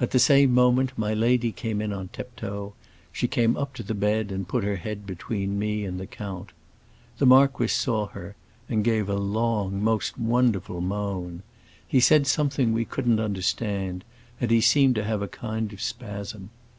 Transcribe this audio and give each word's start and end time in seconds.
At 0.00 0.12
the 0.12 0.18
same 0.18 0.54
moment 0.54 0.92
my 0.96 1.12
lady 1.12 1.52
came 1.52 1.82
in 1.82 1.92
on 1.92 2.08
tiptoe; 2.08 2.72
she 3.12 3.28
came 3.28 3.54
up 3.54 3.74
to 3.74 3.82
the 3.82 3.92
bed 3.92 4.32
and 4.32 4.48
put 4.48 4.62
in 4.64 4.68
her 4.70 4.76
head 4.76 5.04
between 5.06 5.58
me 5.58 5.84
and 5.84 6.00
the 6.00 6.06
count. 6.06 6.52
The 7.18 7.26
marquis 7.26 7.66
saw 7.66 8.06
her 8.06 8.34
and 8.66 8.82
gave 8.82 9.10
a 9.10 9.16
long, 9.16 9.84
most 9.84 10.16
wonderful 10.18 10.80
moan. 10.80 11.42
He 11.86 12.00
said 12.00 12.26
something 12.26 12.72
we 12.72 12.86
couldn't 12.86 13.20
understand, 13.20 14.04
and 14.40 14.50
he 14.50 14.62
seemed 14.62 14.94
to 14.94 15.04
have 15.04 15.20
a 15.20 15.28
kind 15.28 15.70
of 15.74 15.82
spasm. 15.82 16.48